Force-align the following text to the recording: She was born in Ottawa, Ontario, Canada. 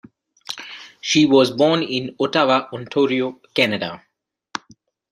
She 0.99 1.27
was 1.27 1.51
born 1.51 1.83
in 1.83 2.15
Ottawa, 2.19 2.69
Ontario, 2.73 3.39
Canada. 3.53 4.03